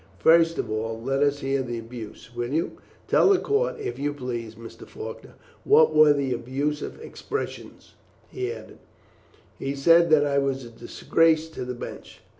First 0.17 0.57
of 0.57 0.71
all, 0.71 0.99
let 0.99 1.21
us 1.21 1.41
hear 1.41 1.61
the 1.61 1.77
abuse, 1.77 2.33
will 2.35 2.51
you? 2.51 2.71
Tell 3.07 3.29
the 3.29 3.37
court, 3.37 3.79
if 3.79 3.99
you 3.99 4.15
please, 4.15 4.55
Mr. 4.55 4.87
Faulkner, 4.87 5.35
what 5.63 5.93
were 5.93 6.11
the 6.11 6.33
abusive 6.33 6.99
expressions," 6.99 7.93
he 8.27 8.51
added. 8.51 8.79
"He 9.59 9.75
said, 9.75 10.05
sir, 10.05 10.09
that 10.09 10.25
I 10.25 10.39
was 10.39 10.65
a 10.65 10.69
disgrace 10.69 11.49
to 11.49 11.65
the 11.65 11.75
bench." 11.75 12.21